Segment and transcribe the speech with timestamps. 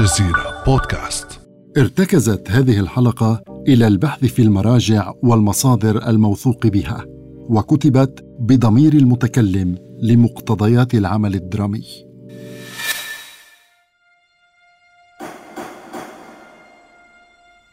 [0.00, 1.40] الجزيرة بودكاست.
[1.78, 11.34] ارتكزت هذه الحلقة إلى البحث في المراجع والمصادر الموثوق بها وكتبت بضمير المتكلم لمقتضيات العمل
[11.34, 11.84] الدرامي.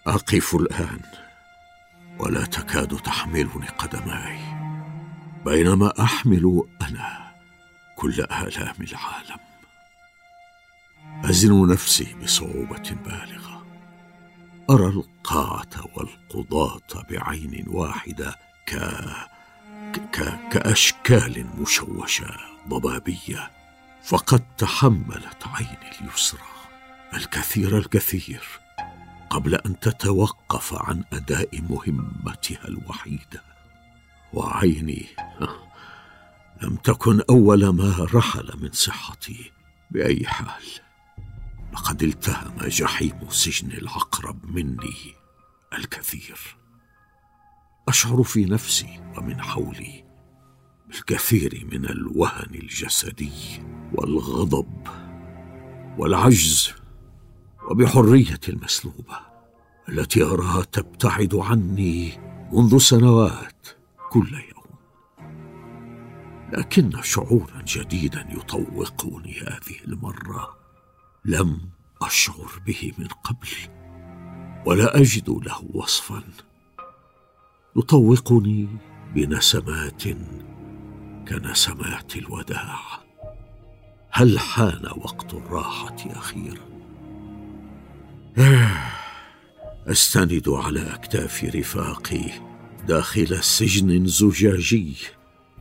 [0.07, 0.99] أقف الآن
[2.19, 4.39] ولا تكاد تحملني قدماي
[5.45, 7.31] بينما أحمل أنا
[7.95, 9.46] كل آلام العالم.
[11.29, 13.65] أزن نفسي بصعوبة بالغة.
[14.69, 18.35] أرى القاعة والقضاة بعين واحدة
[18.67, 18.75] ك...
[19.93, 20.39] ك...
[20.51, 22.35] كأشكال مشوشة
[22.67, 23.51] ضبابية
[24.03, 26.39] فقد تحملت عيني اليسرى.
[27.13, 28.43] الكثير الكثير
[29.29, 33.43] قبل أن تتوقف عن أداء مهمتها الوحيدة
[34.33, 35.05] وعيني
[36.61, 39.51] لم تكن أول ما رحل من صحتي
[39.91, 40.86] بأي حال.
[41.77, 45.15] لقد التهم جحيم سجن العقرب مني
[45.73, 46.39] الكثير.
[47.87, 50.03] أشعر في نفسي ومن حولي
[50.87, 54.87] بالكثير من الوهن الجسدي والغضب
[55.97, 56.73] والعجز
[57.69, 59.19] وبحرية المسلوبة
[59.89, 62.19] التي أراها تبتعد عني
[62.51, 63.67] منذ سنوات
[64.09, 64.77] كل يوم.
[66.53, 70.56] لكن شعورا جديدا يطوقني هذه المرة.
[71.27, 71.59] لم
[72.01, 73.47] أشعر به من قبل
[74.65, 76.23] ولا أجد له وصفا.
[77.75, 78.67] يطوقني
[79.15, 80.03] بنسمات
[81.27, 82.79] كنسمات الوداع.
[84.11, 86.67] هل حان وقت الراحة أخيرا
[89.87, 92.29] أستند على أكتاف رفاقي
[92.87, 94.95] داخل سجن زجاجي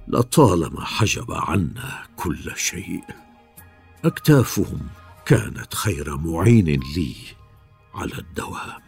[0.09, 3.05] لطالما حجب عنا كل شيء.
[4.05, 4.89] أكتافهم
[5.27, 7.15] كانت خير معين لي
[7.95, 8.81] على الدوام.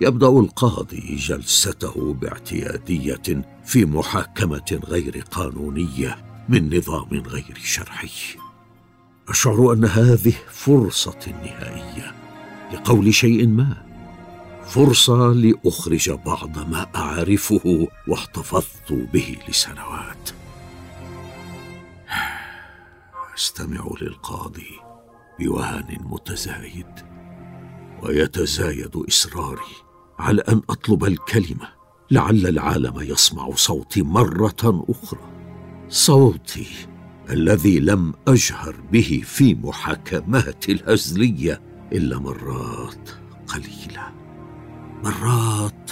[0.00, 8.10] يبدأ القاضي جلسته باعتيادية في محاكمة غير قانونية من نظام غير شرعي.
[9.28, 12.14] أشعر أن هذه فرصة نهائية
[12.72, 13.86] لقول شيء ما.
[14.66, 20.45] فرصة لأخرج بعض ما أعرفه واحتفظت به لسنوات.
[23.36, 24.70] استمع للقاضي
[25.38, 26.86] بوهن متزايد
[28.02, 29.74] ويتزايد إصراري
[30.18, 31.68] على أن أطلب الكلمة
[32.10, 35.30] لعل العالم يسمع صوتي مرة أخرى.
[35.88, 36.66] صوتي
[37.30, 43.10] الذي لم أجهر به في محاكمات الهزلية إلا مرات
[43.46, 44.12] قليلة.
[45.04, 45.90] مرات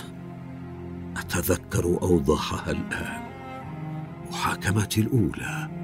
[1.16, 3.22] أتذكر أوضاحها الآن.
[4.30, 5.83] محاكمتي الأولى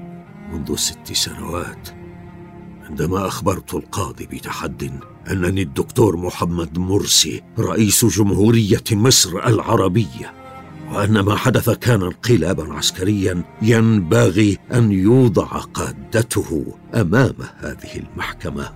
[0.53, 1.89] منذ ست سنوات
[2.89, 4.91] عندما أخبرت القاضي بتحد
[5.31, 10.33] أنني الدكتور محمد مرسي رئيس جمهورية مصر العربية
[10.91, 18.71] وأن ما حدث كان انقلابا عسكريا ينبغي أن يوضع قادته أمام هذه المحكمة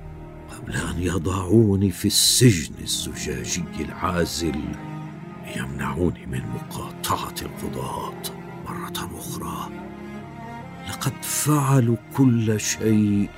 [0.51, 4.61] قبل أن يضعوني في السجن الزجاجي العازل
[5.55, 8.21] ليمنعوني من مقاطعة القضاة
[8.65, 9.84] مرة أخرى.
[10.89, 13.29] لقد فعلوا كل شيء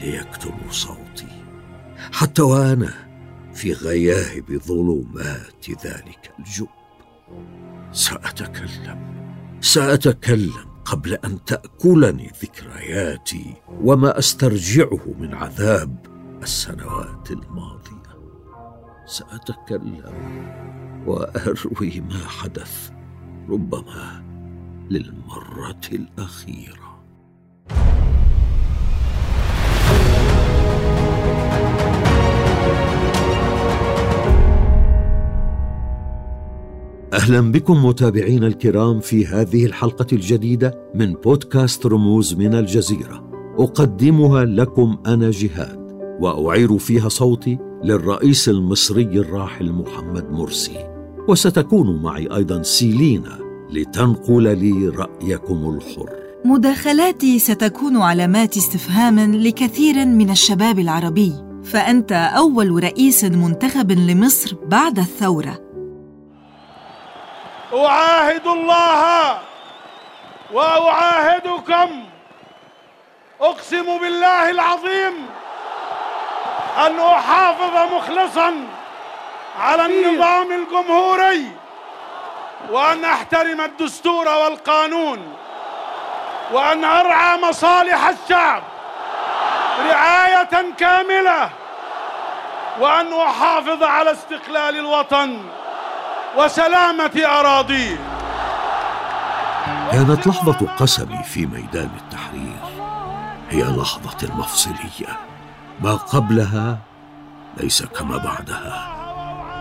[0.00, 1.44] ليكتموا صوتي.
[2.12, 2.92] حتى وأنا
[3.54, 6.68] في غياهب ظلمات ذلك الجب.
[7.92, 9.18] سأتكلم
[9.60, 16.06] سأتكلم قبل أن تأكلني ذكرياتي وما أسترجعه من عذاب
[16.42, 17.98] السنوات الماضية.
[19.06, 20.02] سأتكلم
[21.06, 22.90] وأروي ما حدث.
[23.48, 24.27] ربما
[24.90, 26.88] للمرة الأخيرة.
[37.12, 43.30] أهلا بكم متابعينا الكرام في هذه الحلقة الجديدة من بودكاست رموز من الجزيرة.
[43.58, 45.78] أقدمها لكم أنا جهاد
[46.20, 50.88] وأعير فيها صوتي للرئيس المصري الراحل محمد مرسي.
[51.28, 56.10] وستكون معي أيضا سيلينا لتنقل لي رأيكم الحر.
[56.44, 61.32] مداخلاتي ستكون علامات استفهام لكثير من الشباب العربي
[61.64, 65.58] فأنت أول رئيس منتخب لمصر بعد الثورة.
[67.74, 69.38] أعاهد الله
[70.54, 71.90] وأعاهدكم.
[73.40, 75.14] أقسم بالله العظيم
[76.86, 78.54] أن أحافظ مخلصا
[79.58, 81.57] على النظام الجمهوري.
[82.70, 85.32] وأن أحترم الدستور والقانون
[86.52, 88.62] وأن أرعى مصالح الشعب
[89.90, 91.50] رعاية كاملة
[92.80, 95.38] وأن أحافظ على استقلال الوطن
[96.36, 97.96] وسلامة أراضيه.
[99.92, 102.88] كانت لحظة قسمي في ميدان التحرير.
[103.50, 105.18] هي لحظة المفصليه
[105.80, 106.78] ما قبلها
[107.56, 108.88] ليس كما بعدها.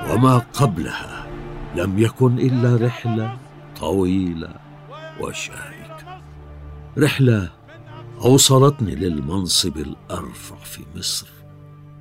[0.10, 1.27] وما قبلها
[1.78, 3.38] لم يكن إلا رحلة
[3.80, 4.56] طويلة
[5.22, 6.22] وشائكة.
[6.98, 7.50] رحلة
[8.22, 11.28] أوصلتني للمنصب الأرفع في مصر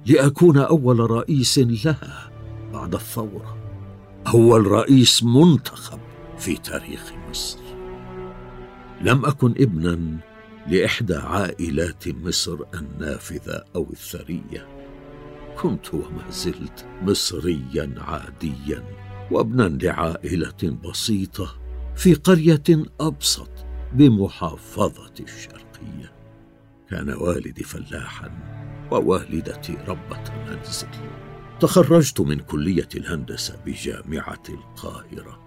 [0.07, 2.31] لأكون أول رئيس لها
[2.73, 3.57] بعد الثورة.
[4.27, 5.99] أول رئيس منتخب
[6.39, 7.59] في تاريخ مصر.
[9.01, 10.19] لم أكن ابنا
[10.67, 14.67] لإحدى عائلات مصر النافذة أو الثرية.
[15.63, 19.06] كنت وما زلت مصريا عاديا.
[19.31, 21.55] وابنا لعائلة بسيطة
[21.97, 23.51] في قرية أبسط
[23.93, 26.13] بمحافظة الشرقية.
[26.91, 28.31] كان والدي فلاحا
[28.91, 30.89] ووالدتي ربة منزل.
[31.61, 35.41] تخرجت من كلية الهندسة بجامعة القاهرة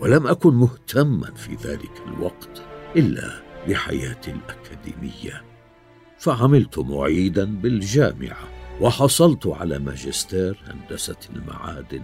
[0.00, 2.62] ولم أكن مهتما في ذلك الوقت
[2.96, 5.44] إلا بحياتي الأكاديمية.
[6.18, 8.48] فعملت معيدا بالجامعة
[8.80, 12.02] وحصلت على ماجستير هندسة المعادن.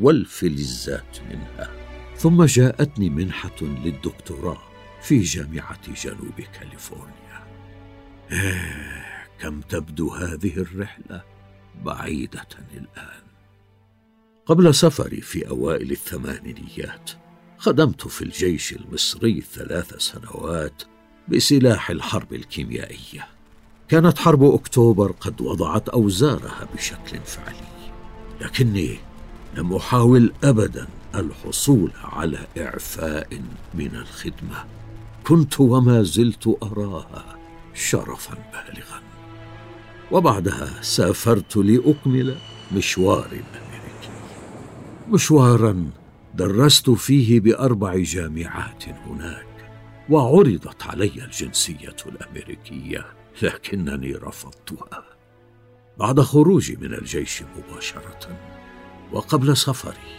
[0.00, 1.70] والفلزات منها.
[2.16, 4.62] ثم جاءتني منحة للدكتوراه
[5.02, 7.46] في جامعة جنوب كاليفورنيا.
[8.30, 11.22] آه كم تبدو هذه الرحلة
[11.84, 13.22] بعيدة الآن.
[14.46, 17.10] قبل سفري في أوائل الثمانينيات
[17.58, 20.82] خدمت في الجيش المصري ثلاث سنوات
[21.28, 23.28] بسلاح الحرب الكيميائية.
[23.88, 27.92] كانت حرب أكتوبر قد وضعت أوزارها بشكل فعلي.
[28.40, 28.98] لكني
[29.58, 33.42] لم احاول ابدا الحصول على إعفاء
[33.74, 34.64] من الخدمة.
[35.26, 37.38] كنت وما زلت أراها
[37.74, 39.02] شرفا بالغا.
[40.12, 42.36] وبعدها سافرت لأكمل
[42.76, 44.10] مشوار امريكي
[45.08, 45.90] مشوارا
[46.34, 49.46] درست فيه بأربع جامعات هناك
[50.10, 53.06] وعرضت علي الجنسية الأمريكية
[53.42, 55.04] لكنني رفضتها.
[55.98, 58.57] بعد خروجي من الجيش مباشرة
[59.12, 60.18] وقبل سفري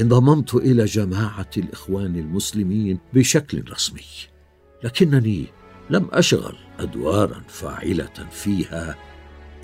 [0.00, 4.00] انضممت إلى جماعة الإخوان المسلمين بشكل رسمي
[4.84, 5.46] لكنني
[5.90, 8.96] لم أشغل أدوارا فاعلة فيها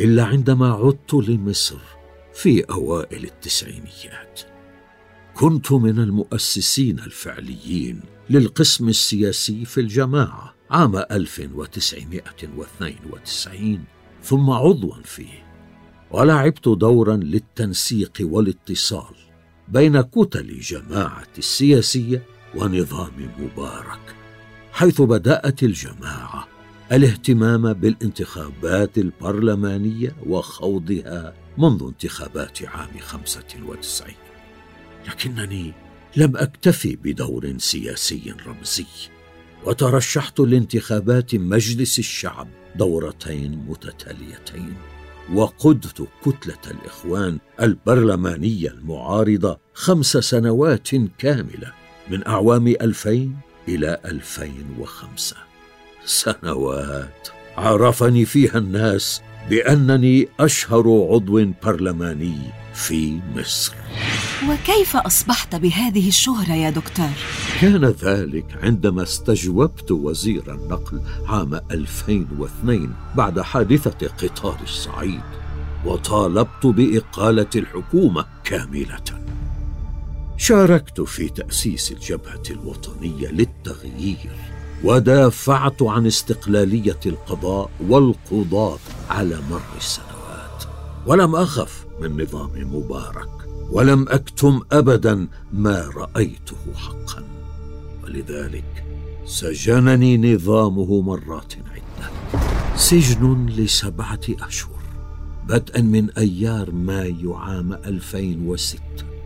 [0.01, 1.79] إلا عندما عدت لمصر
[2.35, 4.41] في أوائل التسعينيات.
[5.35, 13.85] كنت من المؤسسين الفعليين للقسم السياسي في الجماعة عام 1992
[14.23, 15.50] ثم عضوا فيه.
[16.11, 19.15] ولعبت دورا للتنسيق والاتصال
[19.69, 22.23] بين كتل جماعة السياسية
[22.55, 24.15] ونظام مبارك
[24.73, 26.49] حيث بدأت الجماعة
[26.93, 34.15] الاهتمام بالانتخابات البرلمانية وخوضها منذ انتخابات عام 95
[35.09, 35.73] لكنني
[36.17, 38.87] لم أكتفي بدور سياسي رمزي
[39.67, 44.75] وترشحت لانتخابات مجلس الشعب دورتين متتاليتين.
[45.35, 51.73] وقدت كتلة الإخوان البرلمانية المعارضة خمس سنوات كاملة
[52.11, 53.31] من أعوام 2000
[53.69, 55.37] إلى 2005
[56.05, 62.39] سنوات عرفني فيها الناس بأنني أشهر عضو برلماني
[62.75, 63.75] في مصر.
[64.49, 67.11] وكيف أصبحت بهذه الشهرة يا دكتور؟
[67.61, 75.21] كان ذلك عندما استجوبت وزير النقل عام 2002 بعد حادثة قطار الصعيد
[75.85, 79.05] وطالبت بإقالة الحكومة كاملة.
[80.37, 84.31] شاركت في تأسيس الجبهة الوطنية للتغيير
[84.85, 88.79] ودافعت عن استقلالية القضاء والقضاة
[89.11, 90.10] على مر السنوات
[91.07, 93.31] ولم أخف من نظام مبارك
[93.71, 97.25] ولم أكتم ابدا ما رأيته حقا.
[98.05, 98.85] ولذلك
[99.27, 102.11] سجنني نظامه مرات عدة.
[102.77, 104.81] سجن لسبعة أشهر
[105.49, 108.81] بدءا من أيار مايو عام 2006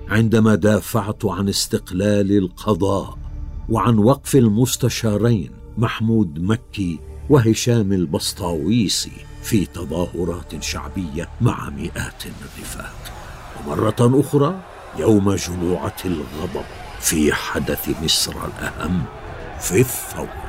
[0.09, 3.19] عندما دافعت عن استقلال القضاء
[3.69, 6.99] وعن وقف المستشارين محمود مكي
[7.31, 9.12] وهشام البسطاويسي
[9.44, 13.02] في تظاهرات شعبية مع مئات الرفات
[13.66, 14.60] ومرة أخرى
[14.98, 16.64] يوم جموعة الغضب
[17.00, 19.04] في حدث مصر الأهم
[19.60, 20.44] في الثورة.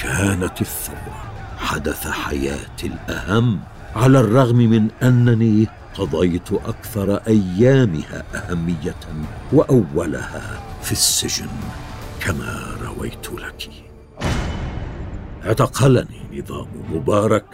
[0.00, 1.22] كانت الثورة
[1.58, 3.60] حدث حياتي الأهم
[3.96, 8.94] على الرغم من أنني قضيت أكثر أيامها أهمية
[9.52, 11.50] وأولها في السجن
[12.20, 13.70] كما رويت لك.
[15.46, 16.21] اعتقلني.
[16.32, 17.44] نظام مبارك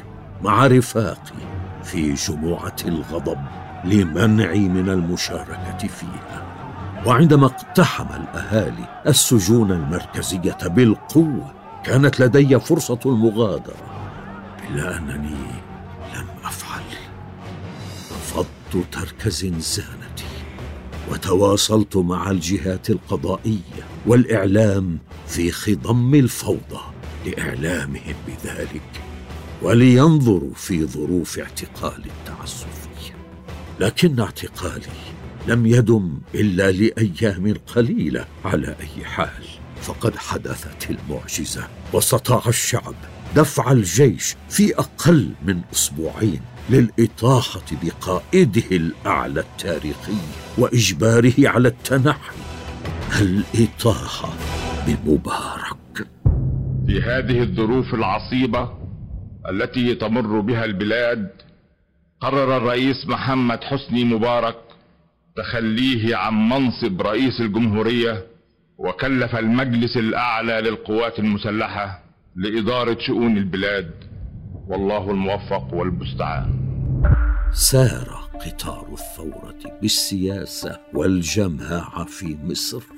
[0.42, 1.48] مع رفاقي
[1.82, 3.38] في جموعه الغضب
[3.84, 6.46] لمنعي من المشاركة فيها.
[7.06, 11.52] وعندما اقتحم الأهالي السجون المركزية بالقوة
[11.84, 13.88] كانت لدي فرصة المغادرة.
[14.70, 15.36] الا أنني
[16.14, 16.82] لم أفعل.
[18.12, 20.24] رفضت ترك زنزانتي.
[21.10, 26.97] وتواصلت مع الجهات القضائية والإعلام في خضم الفوضى.
[27.28, 29.02] لإعلامهم بذلك
[29.62, 32.78] ولينظروا في ظروف اعتقال التعسفي
[33.80, 34.92] لكن اعتقالي
[35.48, 39.44] لم يدم إلا لأيام قليلة على أي حال.
[39.82, 41.68] فقد حدثت المعجزة.
[41.92, 42.94] واستطاع الشعب
[43.36, 50.16] دفع الجيش في أقل من أسبوعين للإطاحة بقائده الأعلى التاريخي
[50.58, 52.36] وإجباره على التنحي.
[53.20, 54.32] الإطاحة
[54.86, 55.87] بمبارك.
[56.88, 58.68] في هذه الظروف العصيبة
[59.50, 61.30] التي تمر بها البلاد
[62.20, 64.56] قرر الرئيس محمد حسني مبارك
[65.36, 68.26] تخليه عن منصب رئيس الجمهورية
[68.78, 72.02] وكلف المجلس الأعلى للقوات المسلحة
[72.36, 73.90] لإدارة شؤون البلاد.
[74.68, 76.50] والله الموفق والمستعان.
[77.52, 82.97] سار قطار الثورة بالسياسة والجماعة في مصر.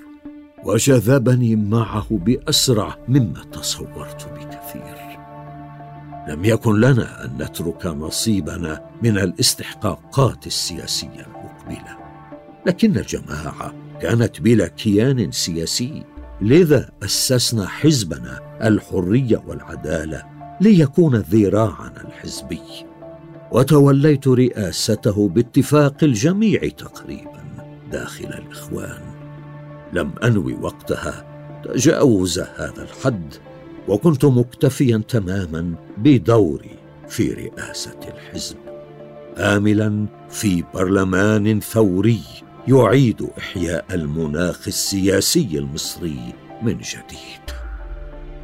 [0.64, 5.11] وجذبني معه بأسرع مما تصورت بكثير.
[6.29, 11.99] لم يكن لنا أن نترك نصيبنا من الاستحقاقات السياسية المقبلة.
[12.67, 16.05] لكن الجماعة كانت بلا كيان سياسي.
[16.40, 20.23] لذا أسسنا حزبنا الحرية والعدالة
[20.61, 22.61] ليكون ذراعنا الحزبي.
[23.52, 27.40] وتوليت رئاسته باتفاق الجميع تقريبا
[27.93, 29.10] داخل الإخوان.
[29.93, 31.27] لم انوي وقتها.
[31.65, 33.35] تجاوز هذا الحد
[33.89, 36.79] وكنت مكتفيا تماما بدوري
[37.09, 38.57] في رئاسة الحزب.
[39.39, 42.21] املا في برلمان ثوري
[42.69, 47.51] يعيد إحياء المناخ السياسي المصري من جديد.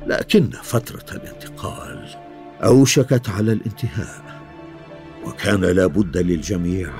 [0.06, 2.08] لكن فترة الانتقال
[2.62, 4.40] أوشكت على الانتهاء
[5.26, 6.90] وكان لابد للجميع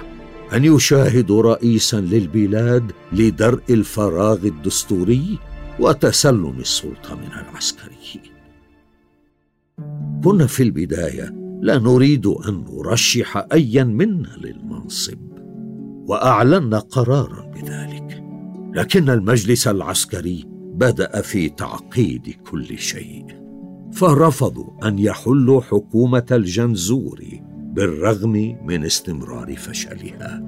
[0.53, 5.39] أن يشاهدوا رئيسا للبلاد لدرء الفراغ الدستوري
[5.81, 8.37] وتسلم السلطة من العسكريين
[10.25, 15.19] كنا في البداية لا نريد أن نرشح ايا منا للمنصب
[16.09, 18.23] واعلنا قرارا بذلك.
[18.75, 23.27] لكن المجلس العسكري بدأ في تعقيد كل شيء
[23.93, 27.43] فرفضوا أن يحلوا حكومة الجنزوري
[27.77, 30.43] بالرغم من استمرار فشلها.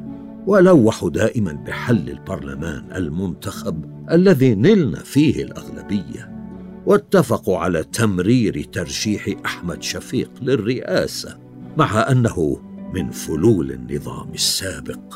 [0.47, 6.39] ولوحوا دائما بحل البرلمان المنتخب الذي نلنا فيه الأغلبية.
[6.87, 11.39] واتفقوا على تمرير ترشيح أحمد شفيق للرئاسة
[11.77, 12.61] مع أنه
[12.95, 15.15] من فلول النظام السابق.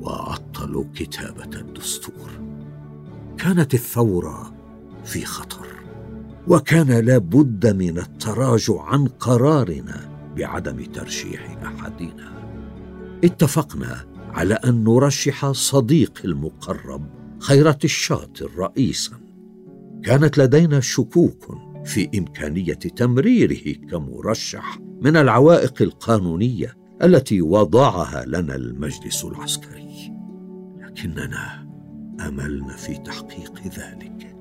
[0.00, 2.30] وعطلوا كتابة الدستور.
[3.38, 4.54] كانت الثورة
[5.04, 5.66] في خطر.
[6.48, 10.15] وكان لابد من التراجع عن قرارنا.
[10.36, 12.36] بعدم ترشيح أحدنا.
[13.24, 17.06] اتفقنا على أن نرشح صديقي المقرب
[17.38, 19.12] خيرت الشاطر رئيسا.
[20.02, 30.12] كانت لدينا شكوك في إمكانية تمريره كمرشح من العوائق القانونية التي وضعها لنا المجلس العسكري.
[30.80, 31.68] لكننا
[32.28, 34.36] أملنا في تحقيق ذلك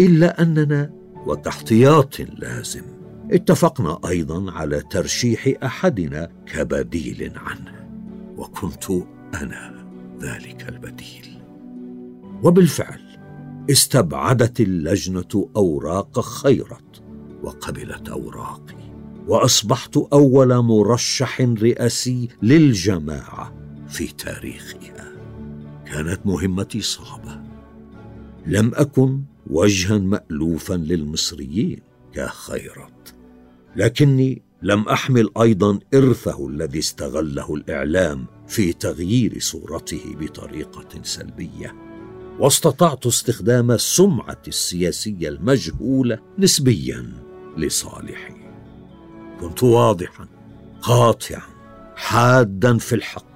[0.00, 0.90] إلا أننا
[1.26, 3.01] وكاحتياط لازم.
[3.32, 7.88] اتفقنا أيضا على ترشيح أحدنا كبديل عنه.
[8.36, 8.90] وكنت
[9.34, 9.86] أنا
[10.20, 11.38] ذلك البديل.
[12.42, 13.00] وبالفعل
[13.70, 17.02] استبعدت اللجنة أوراق خيرت
[17.42, 18.92] وقبلت أوراقي
[19.28, 23.54] وأصبحت أول مرشح رئاسي للجماعة
[23.88, 25.12] في تاريخها.
[25.86, 27.40] كانت مهمتي صعبة.
[28.46, 31.80] لم أكن وجها مالوفا للمصريين
[32.12, 33.14] كخيرت.
[33.76, 41.74] لكني لم أحمل أيضا إرثه الذي استغله الإعلام في تغيير صورته بطريقة سلبية.
[42.38, 47.12] واستطعت استخدام السمعة السياسية المجهولة نسبيا
[47.56, 48.34] لصالحي.
[49.40, 50.26] كنت واضحا
[50.82, 51.42] قاطعا
[51.96, 53.32] حادا في الحق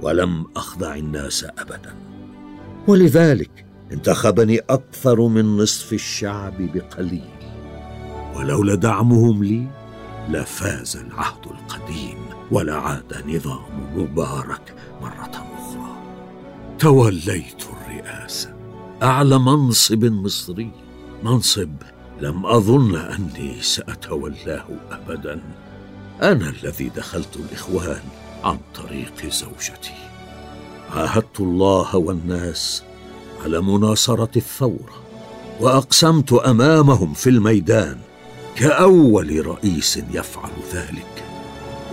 [0.00, 1.94] ولم اخدع الناس ابدا.
[2.88, 7.33] ولذلك انتخبني أكثر من نصف الشعب بقليل.
[8.34, 9.66] ولولا دعمهم لي
[10.28, 12.18] لفاز العهد القديم
[12.50, 15.96] ولعاد نظام مبارك مرة أخرى.
[16.78, 18.54] توليت الرئاسه
[19.02, 20.70] أعلى منصب مصري.
[21.22, 21.72] منصب
[22.20, 25.40] لم أظن أني سأتولاه ابدا.
[26.22, 28.02] أنا الذي دخلت الإخوان
[28.44, 29.94] عن طريق زوجتي.
[30.94, 32.82] عاهدت الله والناس
[33.44, 35.02] على مناصرة الثورة
[35.60, 37.98] وأقسمت أمامهم في الميدان.
[38.56, 41.24] كأول رئيس يفعل ذلك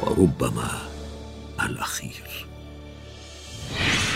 [0.01, 0.81] وربما
[1.65, 2.47] الأخير.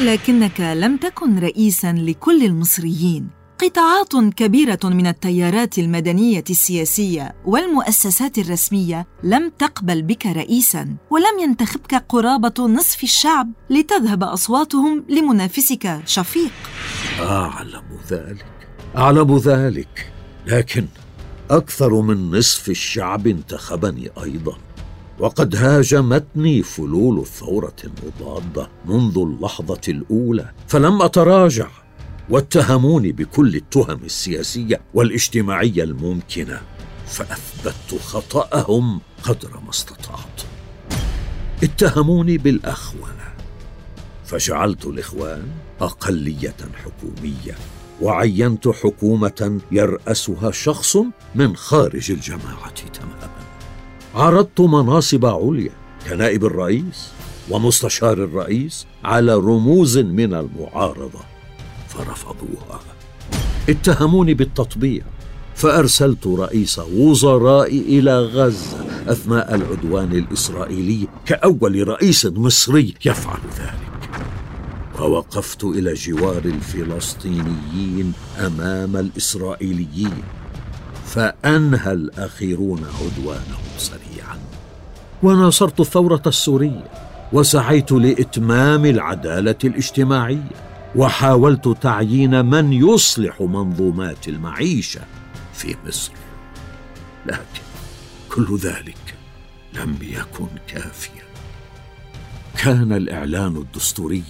[0.02, 3.30] لكنك لم تكن رئيسا لكل المصريين.
[3.60, 12.68] قطاعات كبيرة من التيارات المدنية السياسية والمؤسسات الرسمية لم تقبل بك رئيسا ولم ينتخبك قرابة
[12.68, 16.02] نصف الشعب لتذهب أصواتهم لمنافسك.
[16.06, 16.52] شفيق.
[17.20, 18.46] أعلم ذلك
[18.98, 20.12] أعلم ذلك
[20.48, 20.86] لكن
[21.52, 24.58] أكثر من نصف الشعب انتخبني أيضا
[25.20, 31.68] وقد هاجمتني فلول الثوره المضاده منذ اللحظة الأولى فلم أتراجع
[32.30, 36.62] واتهموني بكل التهم السياسية والاجتماعية الممكنة
[37.08, 40.42] فأثبتت خطأهم قدر ما استطعت.
[41.64, 43.34] اتهموني بالاخونه
[44.26, 45.48] فجعلت الإخوان
[45.82, 47.56] أقلية حكومية.
[48.02, 50.98] وعينت حكومة يرأسها شخص
[51.36, 53.46] من خارج الجماعة تماما.
[54.16, 55.72] عرضت مناصب عليا
[56.10, 57.12] كنائب الرئيس
[57.50, 61.20] ومستشار الرئيس على رموز من المعارضة
[61.90, 62.80] فرفضوها.
[63.70, 65.04] اتهموني بالتطبيع
[65.56, 73.95] فأرسلت رئيس وزرائي إلى غزة أثناء العدوان الإسرائيلي كأول رئيس مصري يفعل ذلك.
[75.00, 80.24] ووقفت إلى جوار الفلسطينيين أمام الإسرائيليين
[81.06, 84.40] فأنهى الأخيرون عدوانهم سريعا.
[85.24, 86.92] وناصرت الثورة السورية
[87.34, 90.50] وسعيت لإتمام العدالة الاجتماعية
[90.96, 95.02] وحاولت تعيين من يصلح منظومات المعيشة
[95.54, 96.12] في مصر.
[97.26, 97.62] لكن
[98.32, 99.16] كل ذلك
[99.74, 101.26] لم يكن كافيا.
[102.58, 104.24] كان الإعلان الدستوري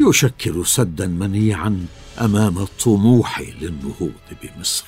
[0.00, 1.86] يشكل سدا منيعا
[2.20, 4.84] أمام الطموح للنهوض بمصر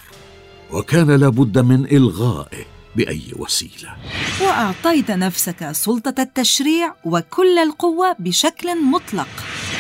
[0.71, 2.65] وكان لابد من الغائه
[2.97, 3.97] بأي وسيلة.
[4.41, 9.29] وأعطيت نفسك سلطة التشريع وكل القوة بشكل مطلق.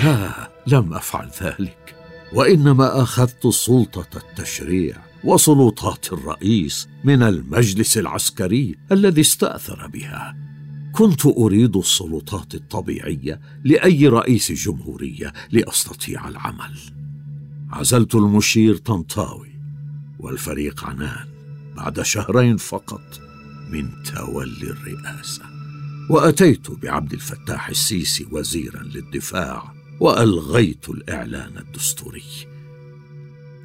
[0.04, 1.94] لا لم أفعل ذلك
[2.32, 10.36] وإنما أخذت سلطة التشريع وسلطات الرئيس من المجلس العسكري الذي استأثر بها.
[10.92, 16.78] كنت أريد السلطات الطبيعية لأي رئيس جمهورية لأستطيع العمل.
[17.70, 19.52] عزلت المشير طنطاوي
[20.18, 21.26] والفريق عنان
[21.76, 23.20] بعد شهرين فقط
[23.70, 25.42] من تولي الرئاسة.
[26.10, 32.22] وأتيت بعبد الفتاح السيسي وزيرا للدفاع وألغيت الإعلان الدستوري.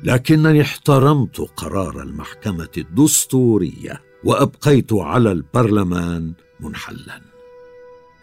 [0.04, 7.22] لكنني احترمت قرار المحكمة الدستورية وأبقيت على البرلمان منحلا.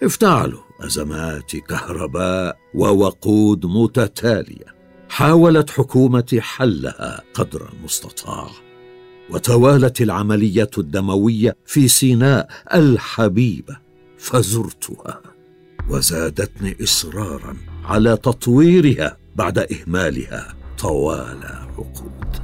[0.03, 4.75] افتعلوا أزمات كهرباء ووقود متتالية.
[5.09, 8.51] حاولت حكومتي حلها قدر المستطاع.
[9.31, 13.77] وتوالت العملية الدموية في سيناء الحبيبة
[14.19, 15.21] فزرتها.
[15.91, 21.45] وزادتني اصرارا على تطويرها بعد إهمالها طوال
[21.79, 22.37] عقود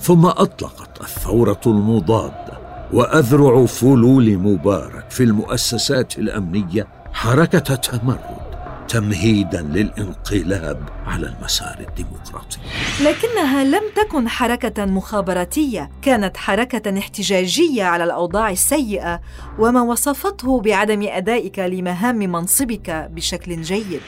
[0.00, 2.43] ثم أطلقت الثورة المضادة
[2.92, 8.44] وأذرع فلول مبارك في المؤسسات الأمنية حركة تمرد
[8.88, 12.58] تمهيدا للانقلاب على المسار الديمقراطي.
[13.00, 19.20] لكنها لم تكن حركة مخابراتية كانت حركة احتجاجية على الأوضاع السيئة
[19.58, 24.00] وما وصفته بعدم أدائك لمهام منصبك بشكل جيد.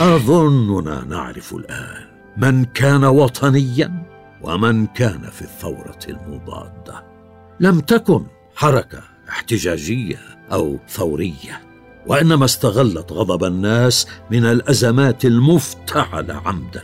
[0.00, 2.06] أظننا نعرف الآن
[2.36, 4.02] من كان وطنيا
[4.42, 7.13] ومن كان في الثورة المضادة.
[7.60, 10.18] لم تكن حركة احتجاجية
[10.52, 11.62] أو ثورية
[12.06, 16.82] وإنما استغلت غضب الناس من الأزمات المفتعلة عمدا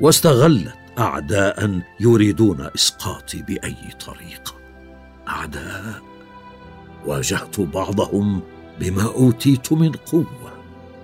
[0.00, 4.54] واستغلت اعداء يريدون إسقاطي بأي طريقه
[5.28, 6.02] أعداء
[7.06, 8.40] واجهت بعضهم
[8.80, 10.52] بما أوتيت من قوة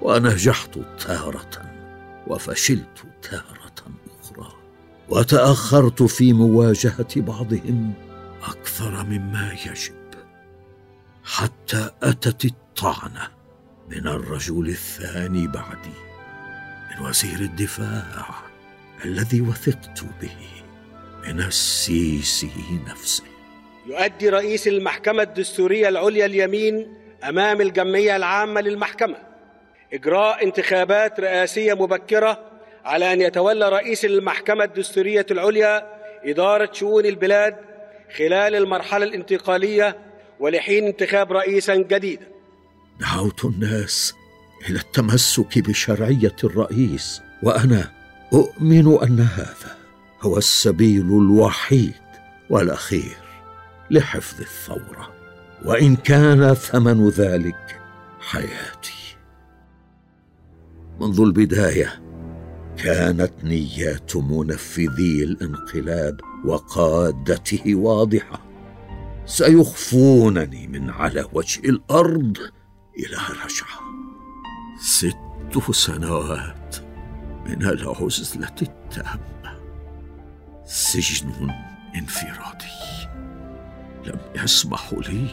[0.03, 1.51] ونجحت تارة
[2.27, 4.53] وفشلت تارة أخرى
[5.09, 7.93] وتأخرت في مواجهة بعضهم
[8.48, 9.94] أكثر مما يجب.
[11.24, 13.28] حتى أتت الطعنة
[13.88, 15.98] من الرجل الثاني بعدي
[16.90, 18.26] من وزير الدفاع
[19.04, 20.37] الذي وثقت به
[21.24, 23.24] من السيسي نفسه.
[23.87, 26.94] يؤدي رئيس المحكمة الدستورية العليا اليمين
[27.28, 29.16] أمام الجمعية العامة للمحكمة
[29.92, 32.38] إجراء انتخابات رئاسية مبكرة
[32.85, 35.87] على أن يتولى رئيس المحكمة الدستورية العليا
[36.24, 37.57] إدارة شؤون البلاد
[38.18, 39.98] خلال المرحلة الانتقالية
[40.40, 42.27] ولحين انتخاب رئيسا جديدا
[43.00, 44.14] دعوت الناس
[44.68, 47.92] إلى التمسك بشرعية الرئيس وأنا
[48.33, 49.77] أؤمن أن هذا
[50.20, 51.94] هو السبيل الوحيد
[52.50, 53.16] والأخير
[53.90, 55.14] لحفظ الثورة
[55.64, 57.81] وإن كان ثمن ذلك
[58.20, 59.16] حياتي.
[61.00, 62.03] منذ البداية
[62.77, 68.40] كانت نيات منفذي الانقلاب وقادته واضحة.
[69.26, 72.38] سيخفونني من على وجه الأرض
[72.98, 73.85] إلى رجعه
[74.80, 76.76] ست سنوات
[77.46, 79.59] من العزلة التامة.
[80.64, 81.50] سجن
[81.94, 82.74] انفرادي.
[84.07, 85.26] لم يسمحوا لي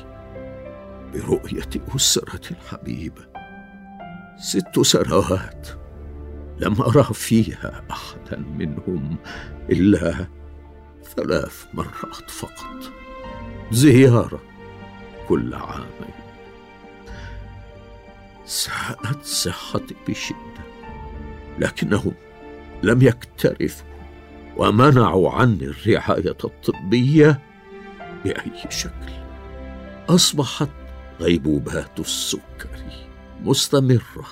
[1.14, 3.22] برؤية اسرتي الحبيبه
[4.38, 5.68] ست سنوات
[6.60, 9.18] لم أرى فيها أحدا منهم
[9.70, 10.28] إلا
[11.16, 12.92] ثلاث مرات فقط.
[13.72, 14.42] زياره
[15.28, 16.22] كل عامين.
[18.46, 20.62] ساءت صحتي بشدة
[21.60, 22.14] لكنهم
[22.84, 23.88] لم يكترثوا
[24.58, 27.40] ومنعوا عني الرعاية الطبية
[28.24, 29.12] بأي شكل.
[30.10, 30.70] أصبحت
[31.20, 33.08] غيبوبات السكري
[33.42, 34.26] مستمرة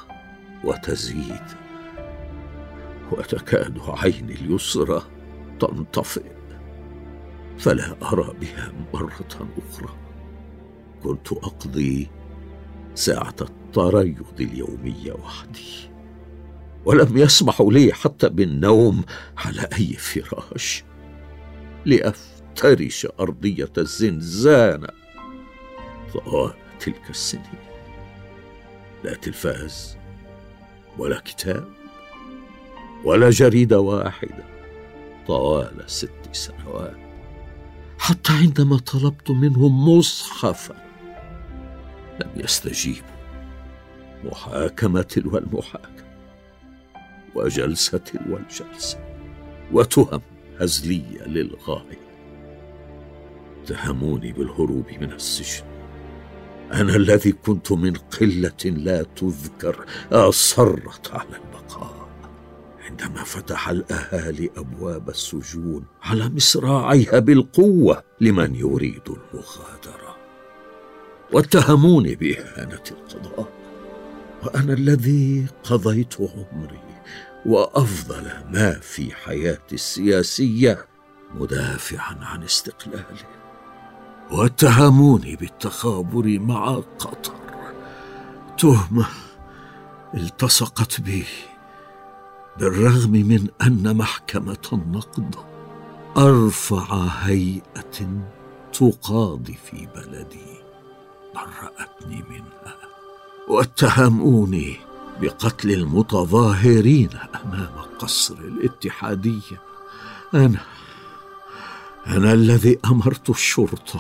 [0.63, 1.45] وتزيد
[3.11, 5.01] وتكاد عيني اليسرى
[5.59, 6.38] تنطفئ.
[7.59, 9.95] فلا أرى بها مرة أخرى.
[11.03, 12.09] كنت أقضي
[12.95, 15.89] ساعة التريض اليوميه وحدي
[16.85, 19.03] ولم يسمحوا لي حتى بالنوم
[19.37, 20.83] على أي فراش
[21.85, 24.87] لأفترش أرضية الزنزانة.
[26.13, 27.59] طوال تلك السنين.
[29.03, 29.97] لا تلفاز
[30.97, 31.67] ولا كتاب
[33.03, 34.45] ولا جريدة واحدة.
[35.27, 37.08] طوال ست سنوات.
[37.99, 40.75] حتى عندما طلبت منهم مصحفا
[42.21, 43.19] لم يستجيبوا.
[44.23, 46.09] محاكمة تلو المحاكمة
[47.35, 48.97] وجلسة تلو الجلسة
[49.71, 50.21] وتهم
[50.59, 52.09] هزلية للغاية.
[53.63, 55.65] اتهموني بالهروب من السجن.
[56.73, 61.98] أنا الذي كنت من قلة لا تذكر آصرت على البقاء
[62.89, 70.15] عندما فتح الأهالي أبواب السجون على مصراعيها بالقوة لمن يريد المغادره
[71.33, 73.51] واتهموني بإهانة القضاء
[74.43, 76.79] وأنا الذي قضيت عمري
[77.45, 80.85] وأفضل ما في حياتي السياسية
[81.35, 83.25] مدافعا عن استقلالي.
[84.31, 87.33] واتهموني بالتخابر مع قطر.
[88.57, 89.05] تهمة
[90.13, 91.25] التصقت بي.
[92.59, 95.35] بالرغم من أن محكمة النقد
[96.17, 98.23] أرفع هيئة
[98.73, 100.59] تقاضي في بلدي
[101.35, 102.75] برأتني منها
[103.47, 104.77] واتهموني
[105.21, 107.09] بقتل المتظاهرين
[107.45, 109.61] أمام قصر الاتحادية.
[110.33, 110.59] أنا
[112.07, 113.99] أنا الذي أمرت الشرطة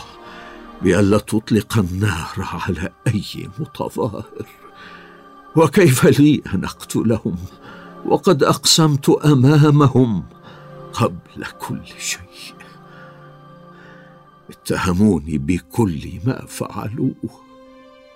[0.81, 4.45] بألا تطلق النار على أي متظاهر
[5.55, 7.35] وكيف لي أن أقتلهم؟
[8.05, 10.23] وقد أقسمت أمامهم
[10.93, 12.55] قبل كل شيء.
[14.49, 17.41] اتهموني بكل ما فعلوه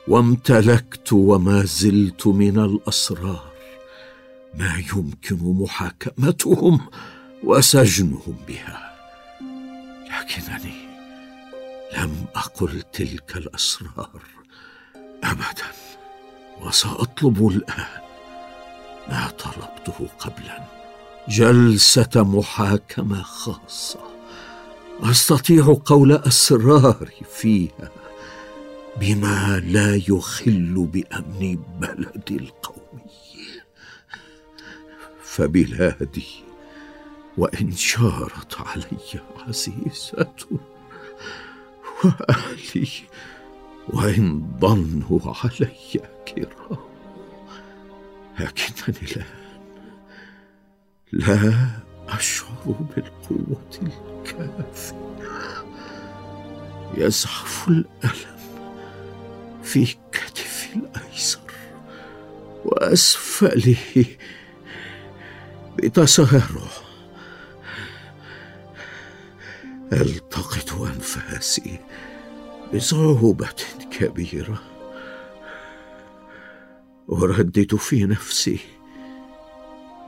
[0.08, 3.54] وامتلكت وما زلت من الأسرار.
[4.60, 6.80] ما يمكن محاكمتهم
[7.44, 8.94] وسجنهم بها.
[10.10, 10.84] لكنني
[11.98, 14.22] لم أقل تلك الأسرار
[15.24, 15.72] ابدا
[16.62, 18.03] وسأطلب الآن
[19.10, 20.64] ما طلبته قبلا.
[21.30, 24.00] جلسة محاكمة خاصة.
[25.02, 27.92] أستطيع قول أسراري فيها
[29.02, 33.62] بما لا يخل بأمن بلدي القومي
[35.24, 36.44] فبلادي
[37.38, 40.34] وإن شارت علي عزيزة
[42.04, 42.90] وأهلي
[43.88, 46.93] وإن ضنوا علي كرام.
[48.40, 49.26] لكنني الان
[51.12, 51.70] لا
[52.08, 55.04] أشعر بالقوة الكافية.
[56.98, 58.40] يزحف الألم
[59.64, 61.40] في كتفي الأيسر
[62.66, 64.06] وأسفله
[65.78, 66.44] بتسارع
[69.94, 71.80] ألتقط أنفاسي
[72.74, 73.50] بصعوبة
[73.92, 74.73] كبيرة.
[77.14, 78.60] اردد في نفسي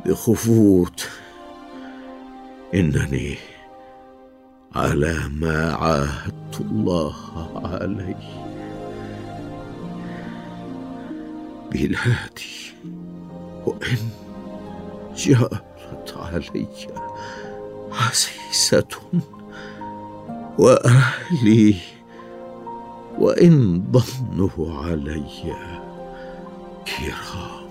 [0.05, 1.09] بخفوت
[2.73, 3.37] إنني
[4.75, 7.15] على ما عاهدت الله
[7.65, 8.45] عليه.
[11.71, 12.73] بلادي
[13.65, 14.09] وإن
[15.15, 16.67] جارت علي
[17.91, 18.87] عزيزة
[20.59, 21.75] وأهلي
[23.19, 25.25] وإن ظنوا علي
[26.85, 27.65] كرام.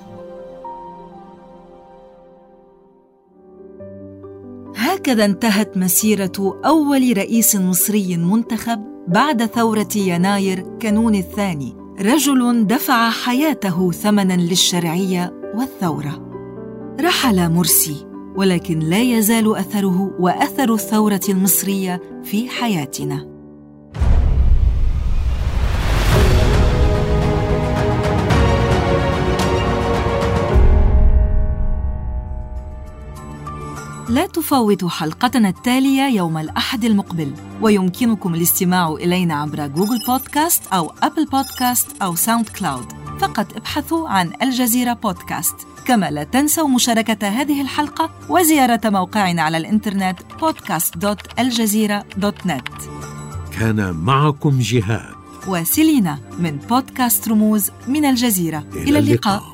[4.77, 11.77] هكذا انتهت مسيرة أول رئيس مصري منتخب بعد ثورة يناير كانون الثاني.
[12.01, 16.31] رجل دفع حياته ثمنا للشرعية والثورة.
[17.01, 23.34] رحل مرسي ولكن لا يزال أثره وأثر الثورة المصرية في حياتنا.
[34.09, 41.27] لا تفوتوا حلقتنا التالية يوم الأحد المقبل ويمكنكم الاستماع إلينا عبر جوجل بودكاست أو أبل
[41.27, 42.93] بودكاست أو ساوند كلاود.
[43.21, 45.55] فقط ابحثوا عن الجزيرة بودكاست.
[45.87, 52.83] كما لا تنسوا مشاركة هذه الحلقة وزيارة موقعنا على الإنترنت podcast.aljazeera.net
[53.59, 55.15] كان معكم جهاد.
[55.49, 58.65] وسيلينا من بودكاست رموز من الجزيرة.
[58.73, 59.54] إلى, إلى اللقاء, اللقاء.